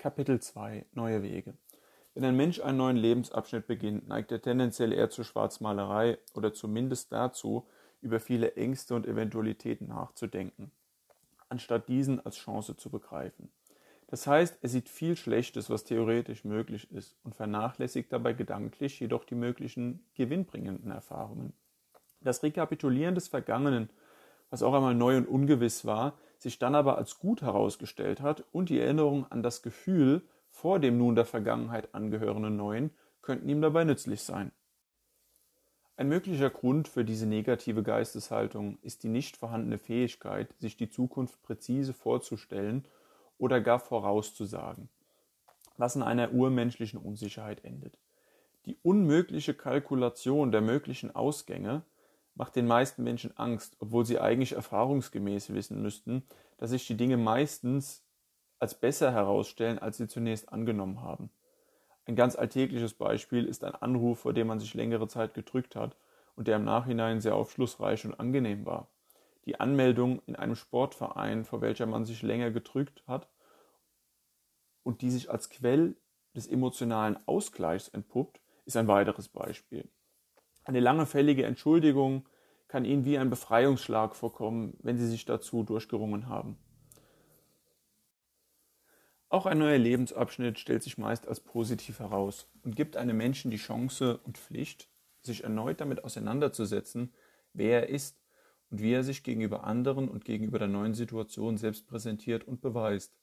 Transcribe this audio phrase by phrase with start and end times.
[0.00, 1.52] Kapitel 2 Neue Wege
[2.14, 7.12] Wenn ein Mensch einen neuen Lebensabschnitt beginnt, neigt er tendenziell eher zur Schwarzmalerei oder zumindest
[7.12, 7.66] dazu,
[8.00, 10.70] über viele Ängste und Eventualitäten nachzudenken,
[11.50, 13.52] anstatt diesen als Chance zu begreifen.
[14.06, 19.24] Das heißt, er sieht viel Schlechtes, was theoretisch möglich ist, und vernachlässigt dabei gedanklich jedoch
[19.24, 21.52] die möglichen gewinnbringenden Erfahrungen.
[22.22, 23.90] Das Rekapitulieren des Vergangenen,
[24.48, 28.70] was auch einmal neu und ungewiss war, sich dann aber als gut herausgestellt hat und
[28.70, 32.90] die Erinnerung an das Gefühl vor dem nun der Vergangenheit angehörenden Neuen
[33.22, 34.50] könnten ihm dabei nützlich sein.
[35.96, 41.42] Ein möglicher Grund für diese negative Geisteshaltung ist die nicht vorhandene Fähigkeit, sich die Zukunft
[41.42, 42.86] präzise vorzustellen
[43.36, 44.88] oder gar vorauszusagen,
[45.76, 47.98] was in einer urmenschlichen Unsicherheit endet.
[48.64, 51.82] Die unmögliche Kalkulation der möglichen Ausgänge
[52.34, 56.24] macht den meisten Menschen Angst, obwohl sie eigentlich erfahrungsgemäß wissen müssten,
[56.58, 58.04] dass sich die Dinge meistens
[58.58, 61.30] als besser herausstellen, als sie zunächst angenommen haben.
[62.06, 65.96] Ein ganz alltägliches Beispiel ist ein Anruf, vor dem man sich längere Zeit gedrückt hat
[66.34, 68.88] und der im Nachhinein sehr aufschlussreich und angenehm war.
[69.46, 73.28] Die Anmeldung in einem Sportverein, vor welcher man sich länger gedrückt hat
[74.82, 75.96] und die sich als Quell
[76.34, 79.88] des emotionalen Ausgleichs entpuppt, ist ein weiteres Beispiel.
[80.64, 82.26] Eine lange fällige Entschuldigung
[82.68, 86.56] kann Ihnen wie ein Befreiungsschlag vorkommen, wenn Sie sich dazu durchgerungen haben.
[89.28, 93.58] Auch ein neuer Lebensabschnitt stellt sich meist als positiv heraus und gibt einem Menschen die
[93.58, 94.88] Chance und Pflicht,
[95.22, 97.12] sich erneut damit auseinanderzusetzen,
[97.52, 98.20] wer er ist
[98.70, 103.16] und wie er sich gegenüber anderen und gegenüber der neuen Situation selbst präsentiert und beweist.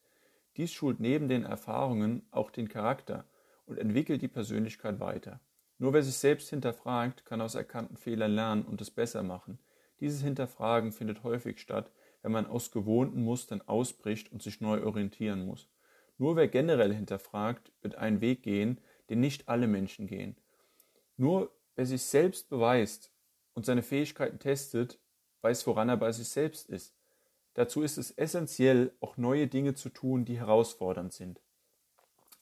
[0.55, 3.25] Dies schult neben den Erfahrungen auch den Charakter
[3.65, 5.41] und entwickelt die Persönlichkeit weiter.
[5.79, 9.59] Nur wer sich selbst hinterfragt, kann aus erkannten Fehlern lernen und es besser machen.
[9.99, 15.45] Dieses Hinterfragen findet häufig statt, wenn man aus gewohnten Mustern ausbricht und sich neu orientieren
[15.45, 15.69] muss.
[16.17, 20.35] Nur wer generell hinterfragt, wird einen Weg gehen, den nicht alle Menschen gehen.
[21.15, 23.11] Nur wer sich selbst beweist
[23.53, 24.99] und seine Fähigkeiten testet,
[25.41, 26.95] weiß, woran er bei sich selbst ist.
[27.53, 31.41] Dazu ist es essentiell, auch neue Dinge zu tun, die herausfordernd sind.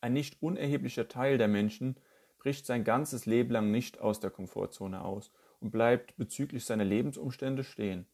[0.01, 1.97] Ein nicht unerheblicher Teil der Menschen
[2.45, 7.63] bricht sein ganzes Leben lang nicht aus der Komfortzone aus und bleibt bezüglich seiner Lebensumstände
[7.63, 8.05] stehen.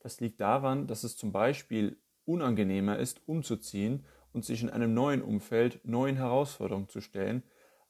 [0.00, 5.22] Das liegt daran, dass es zum Beispiel unangenehmer ist, umzuziehen und sich in einem neuen
[5.22, 7.44] Umfeld neuen Herausforderungen zu stellen,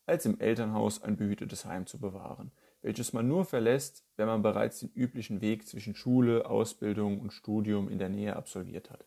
[0.05, 4.81] als im Elternhaus ein behütetes Heim zu bewahren, welches man nur verlässt, wenn man bereits
[4.81, 9.07] den üblichen Weg zwischen Schule, Ausbildung und Studium in der Nähe absolviert hat.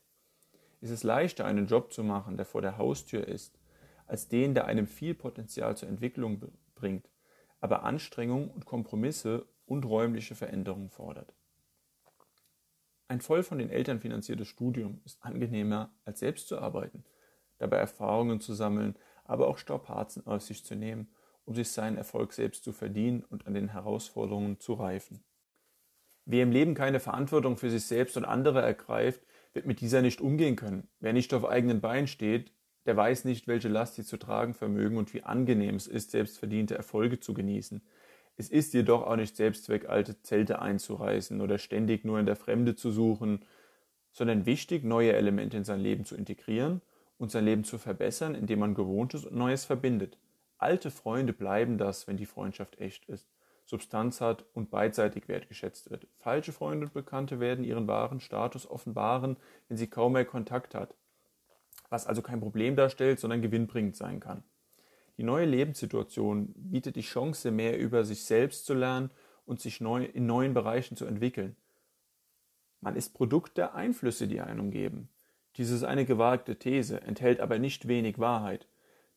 [0.82, 3.60] Es ist leichter, einen Job zu machen, der vor der Haustür ist,
[4.12, 6.42] als den, der einem viel Potenzial zur Entwicklung
[6.82, 7.10] bringt,
[7.62, 11.34] aber Anstrengung und Kompromisse und räumliche Veränderungen fordert.
[13.08, 17.06] Ein voll von den Eltern finanziertes Studium ist angenehmer, als selbst zu arbeiten,
[17.58, 21.14] dabei Erfahrungen zu sammeln, aber auch Staubharzen auf sich zu nehmen,
[21.46, 25.24] um sich seinen Erfolg selbst zu verdienen und an den Herausforderungen zu reifen.
[26.26, 29.22] Wer im Leben keine Verantwortung für sich selbst und andere ergreift,
[29.54, 30.90] wird mit dieser nicht umgehen können.
[31.00, 32.54] Wer nicht auf eigenen Beinen steht,
[32.86, 36.76] der weiß nicht, welche Last sie zu tragen vermögen und wie angenehm es ist, selbstverdiente
[36.76, 37.82] Erfolge zu genießen.
[38.38, 42.76] Es ist jedoch auch nicht Selbstzweck, alte Zelte einzureißen oder ständig nur in der Fremde
[42.76, 43.46] zu suchen,
[44.12, 46.82] sondern wichtig, neue Elemente in sein Leben zu integrieren
[47.18, 50.18] und sein Leben zu verbessern, indem man Gewohntes und Neues verbindet.
[50.58, 53.28] Alte Freunde bleiben das, wenn die Freundschaft echt ist,
[53.66, 56.08] Substanz hat und beidseitig wertgeschätzt wird.
[56.18, 59.38] Falsche Freunde und Bekannte werden ihren wahren Status offenbaren,
[59.68, 60.96] wenn sie kaum mehr Kontakt hat
[61.92, 64.44] was also kein Problem darstellt, sondern gewinnbringend sein kann.
[65.18, 69.12] Die neue Lebenssituation bietet die Chance, mehr über sich selbst zu lernen
[69.46, 71.56] und sich neu, in neuen Bereichen zu entwickeln.
[72.80, 75.10] Man ist Produkt der Einflüsse, die einen umgeben.
[75.58, 78.68] Dies ist eine gewagte These, enthält aber nicht wenig Wahrheit.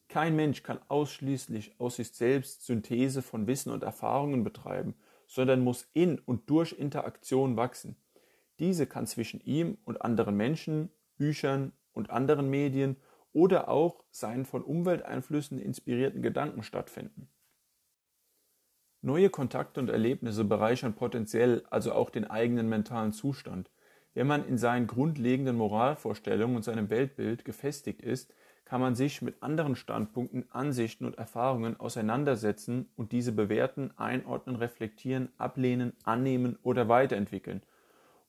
[0.08, 4.94] Kein Mensch kann ausschließlich aus sich selbst Synthese von Wissen und Erfahrungen betreiben,
[5.26, 7.96] sondern muss in und durch Interaktion wachsen.
[8.58, 12.96] Diese kann zwischen ihm und anderen Menschen, Büchern, und anderen Medien
[13.32, 17.28] oder auch seinen von Umwelteinflüssen inspirierten Gedanken stattfinden.
[19.00, 23.70] Neue Kontakte und Erlebnisse bereichern potenziell also auch den eigenen mentalen Zustand.
[24.14, 28.32] Wenn man in seinen grundlegenden Moralvorstellungen und seinem Weltbild gefestigt ist,
[28.64, 35.30] kann man sich mit anderen Standpunkten, Ansichten und Erfahrungen auseinandersetzen und diese bewerten, einordnen, reflektieren,
[35.36, 37.62] ablehnen, annehmen oder weiterentwickeln–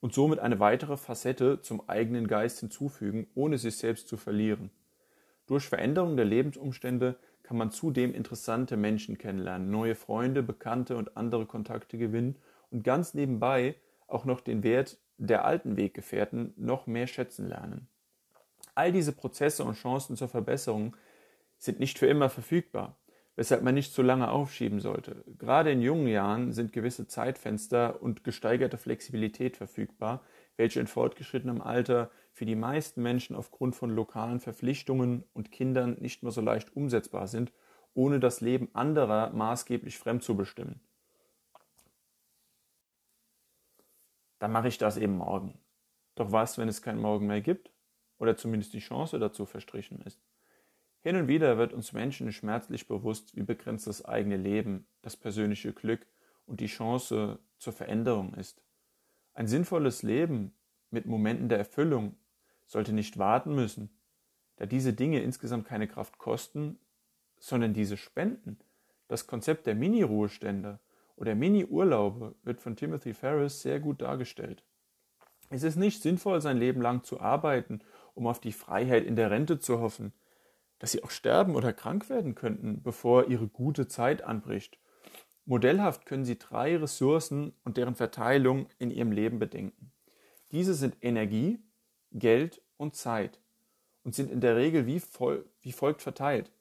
[0.02, 4.72] und somit eine weitere Facette zum eigenen Geist hinzufügen, ohne sich selbst zu verlieren.
[5.48, 11.46] Durch Veränderung der Lebensumstände kann man zudem interessante Menschen kennenlernen, neue Freunde, Bekannte und andere
[11.46, 12.38] Kontakte gewinnen
[12.72, 13.76] und ganz nebenbei
[14.08, 17.88] auch noch den Wert der alten Weggefährten noch mehr schätzen lernen.
[18.74, 20.98] All diese Prozesse und Chancen zur Verbesserung
[21.58, 22.98] sind nicht für immer verfügbar,
[23.36, 25.24] weshalb man nicht zu lange aufschieben sollte.
[25.38, 30.24] Gerade in jungen Jahren sind gewisse Zeitfenster und gesteigerte Flexibilität verfügbar,
[30.58, 36.24] welche in fortgeschrittenem Alter für die meisten Menschen aufgrund von lokalen Verpflichtungen und Kindern nicht
[36.24, 37.52] mehr so leicht umsetzbar sind,
[37.94, 40.82] ohne das Leben anderer maßgeblich fremd zu bestimmen.
[44.40, 45.60] Dann mache ich das eben morgen.
[46.16, 47.72] Doch was, wenn es kein Morgen mehr gibt?
[48.18, 50.22] Oder zumindest die Chance dazu verstrichen ist?
[51.06, 55.72] Hin und wieder wird uns Menschen schmerzlich bewusst, wie begrenzt das eigene Leben, das persönliche
[55.72, 56.08] Glück
[56.48, 58.64] und die Chance zur Veränderung ist.
[59.36, 60.56] Ein sinnvolles Leben
[60.90, 62.16] mit Momenten der Erfüllung
[62.66, 63.96] sollte nicht warten müssen,
[64.56, 66.80] da diese Dinge insgesamt keine Kraft kosten,
[67.38, 68.58] sondern diese spenden.
[69.08, 70.80] Das Konzept der Mini-Ruhestände
[71.18, 74.64] oder Mini-Urlaube wird von Timothy Ferris sehr gut dargestellt.
[75.52, 77.82] Es ist nicht sinnvoll, sein Leben lang zu arbeiten,
[78.16, 80.12] um auf die Freiheit in der Rente zu hoffen,
[80.80, 84.80] dass sie auch sterben oder krank werden könnten, bevor ihre gute Zeit anbricht.
[85.46, 89.92] Modellhaft können sie drei Ressourcen und deren Verteilung in ihrem Leben bedenken.
[90.52, 91.60] Diese sind Energie,
[92.12, 93.40] Geld und Zeit
[94.04, 96.52] und sind in der Regel wie, fol wie folgt verteilt.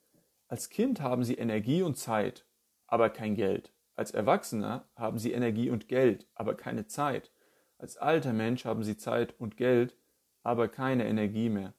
[0.49, 2.47] Als Kind haben sie Energie und Zeit,
[2.87, 3.73] aber kein Geld.
[3.97, 7.33] Als Erwachsener haben sie Energie und Geld, aber keine Zeit.
[7.79, 9.97] Als alter Mensch haben sie Zeit und Geld,
[10.43, 11.75] aber keine Energie mehr.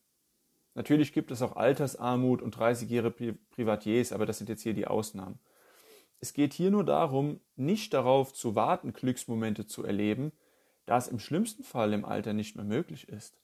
[0.76, 5.40] Natürlich gibt es auch Altersarmut und 30-jährige Privatiers, aber das sind jetzt hier die Ausnahmen.
[6.20, 10.32] Es geht hier nur darum, nicht darauf zu warten, Glücksmomente zu erleben,
[10.86, 13.38] da es im schlimmsten Fall im Alter nicht mehr möglich ist.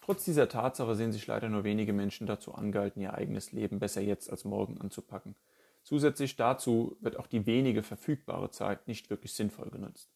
[0.00, 4.00] Trotz dieser Tatsache sehen sich leider nur wenige Menschen dazu angehalten, ihr eigenes Leben besser
[4.00, 5.34] jetzt als morgen anzupacken.
[5.82, 10.15] Zusätzlich dazu wird auch die wenige verfügbare Zeit nicht wirklich sinnvoll genutzt.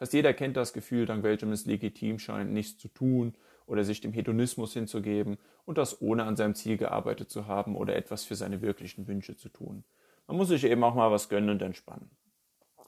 [0.00, 3.34] Fast jeder kennt das Gefühl, dank welchem es legitim scheint, nichts zu tun
[3.66, 5.36] oder sich dem Hedonismus hinzugeben
[5.66, 9.36] und das ohne an seinem Ziel gearbeitet zu haben oder etwas für seine wirklichen Wünsche
[9.36, 9.84] zu tun.
[10.26, 12.10] Man muss sich eben auch mal was gönnen und entspannen.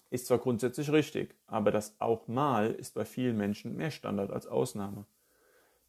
[0.09, 4.47] Ist zwar grundsätzlich richtig, aber das auch mal ist bei vielen Menschen mehr Standard als
[4.47, 5.05] Ausnahme.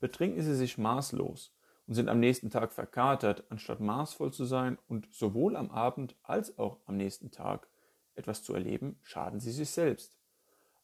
[0.02, 1.56] Betrinken sie sich maßlos
[1.88, 6.60] und sind am nächsten Tag verkatert, anstatt maßvoll zu sein und sowohl am Abend als
[6.60, 7.70] auch am nächsten Tag
[8.14, 10.18] etwas zu erleben, schaden sie sich selbst.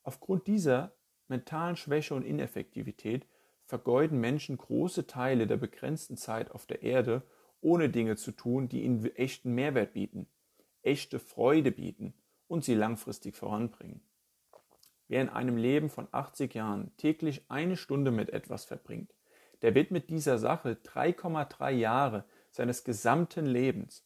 [0.04, 0.94] Aufgrund dieser
[1.28, 3.28] mentalen Schwäche und Ineffektivität
[3.66, 7.24] vergeuden Menschen große Teile der begrenzten Zeit auf der Erde,
[7.62, 10.28] ohne Dinge zu tun, die ihnen echten Mehrwert bieten,
[10.82, 12.14] echte Freude bieten
[12.48, 14.02] und sie langfristig voranbringen.
[15.08, 19.14] Wer in einem Leben von 80 Jahren täglich eine Stunde mit etwas verbringt,
[19.62, 24.06] der wird mit dieser Sache 3,3 Jahre seines gesamten Lebens.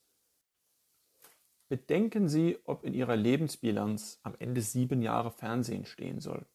[1.73, 6.45] Bedenken Sie, ob in Ihrer Lebensbilanz am Ende sieben Jahre Fernsehen stehen soll.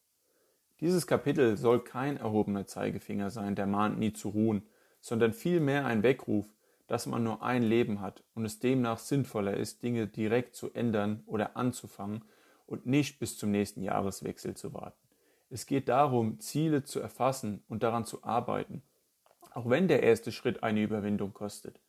[0.79, 4.65] Dieses Kapitel soll kein erhobener Zeigefinger sein, der mahnt nie zu ruhen,
[5.01, 6.45] sondern vielmehr ein Weckruf,
[6.87, 11.21] dass man nur ein Leben hat und es demnach sinnvoller ist, Dinge direkt zu ändern
[11.25, 12.23] oder anzufangen
[12.65, 15.05] und nicht bis zum nächsten Jahreswechsel zu warten.
[15.49, 18.83] Es geht darum, Ziele zu erfassen und daran zu arbeiten,
[19.51, 21.81] auch wenn der erste Schritt eine Überwindung kostet.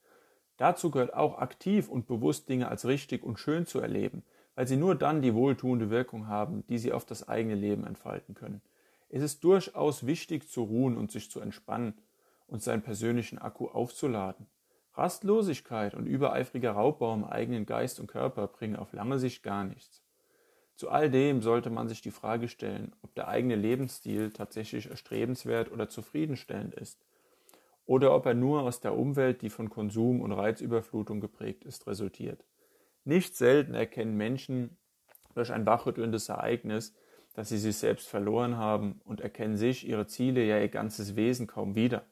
[0.61, 4.21] Dazu gehört auch aktiv und bewusst Dinge als richtig und schön zu erleben,
[4.53, 8.35] weil sie nur dann die wohltuende Wirkung haben, die sie auf das eigene Leben entfalten
[8.35, 8.61] können.
[9.09, 11.95] Es ist durchaus wichtig zu ruhen und sich zu entspannen
[12.45, 14.45] und seinen persönlichen Akku aufzuladen.
[14.93, 20.03] Rastlosigkeit und übereifriger Raubbau im eigenen Geist und Körper bringen auf lange Sicht gar nichts.
[20.75, 25.71] Zu all dem sollte man sich die Frage stellen, ob der eigene Lebensstil tatsächlich erstrebenswert
[25.71, 26.99] oder zufriedenstellend ist,
[27.91, 32.45] oder ob er nur aus der Umwelt, die von Konsum und Reizüberflutung geprägt ist, resultiert.
[33.03, 34.77] Nicht selten erkennen Menschen
[35.35, 36.93] durch ein wachrüttelndes Ereignis,
[37.33, 41.47] dass sie sich selbst verloren haben und erkennen sich, ihre Ziele, ja ihr ganzes Wesen
[41.47, 42.05] kaum wieder.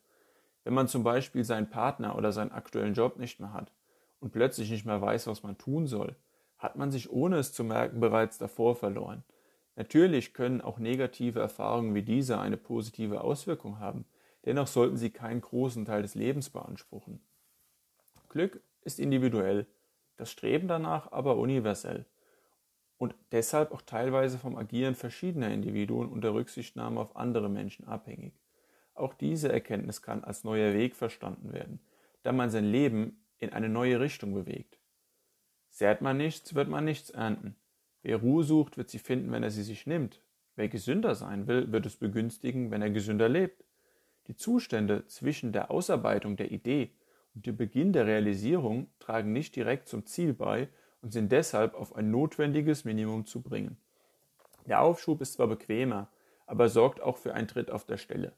[0.66, 3.72] Wenn man zum Beispiel seinen Partner oder seinen aktuellen Job nicht mehr hat
[4.20, 6.18] und plötzlich nicht mehr weiß, was man tun soll,
[6.58, 9.24] hat man sich ohne es zu merken bereits davor verloren.
[9.78, 14.04] Natürlich können auch negative Erfahrungen wie diese eine positive Auswirkung haben,
[14.46, 17.22] dennoch sollten sie keinen großen Teil des Lebens beanspruchen.
[18.30, 19.68] Glück ist individuell,
[20.18, 22.06] das Streben danach aber universell
[23.00, 28.34] und deshalb auch teilweise vom Agieren verschiedener Individuen unter Rücksichtnahme auf andere Menschen abhängig.
[28.94, 31.80] Auch diese Erkenntnis kann als neuer Weg verstanden werden,
[32.24, 34.78] da man sein Leben in eine neue Richtung bewegt.
[35.70, 37.56] Sät man nichts, wird man nichts ernten.
[38.02, 40.22] Wer Ruhe sucht, wird sie finden, wenn er sie sich nimmt.
[40.56, 43.64] Wer gesünder sein will, wird es begünstigen, wenn er gesünder lebt.
[44.30, 46.92] Die Zustände zwischen der Ausarbeitung der Idee
[47.34, 50.70] und dem Beginn der Realisierung tragen nicht direkt zum Ziel bei,
[51.02, 53.78] und sind deshalb auf ein notwendiges Minimum zu bringen.
[54.68, 56.12] Der Aufschub ist zwar bequemer,
[56.46, 58.34] aber sorgt auch für einen Tritt auf der Stelle.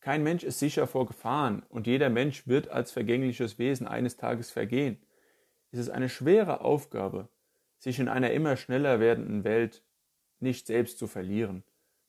[0.00, 4.50] Kein Mensch ist sicher vor Gefahren und jeder Mensch wird als vergängliches Wesen eines Tages
[4.50, 5.02] vergehen.
[5.72, 7.28] Es ist eine schwere Aufgabe,
[7.78, 9.82] sich in einer immer schneller werdenden Welt
[10.38, 11.64] nicht selbst zu verlieren,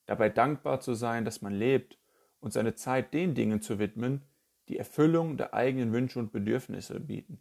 [0.05, 1.97] dabei dankbar zu sein, dass man lebt
[2.39, 4.23] und seine Zeit den Dingen zu widmen,
[4.67, 7.39] die Erfüllung der eigenen Wünsche und Bedürfnisse bieten.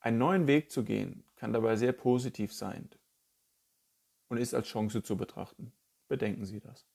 [0.00, 2.88] Einen neuen Weg zu gehen kann dabei sehr positiv sein
[4.28, 5.72] und ist als Chance zu betrachten.
[6.08, 6.86] Bedenken Sie das.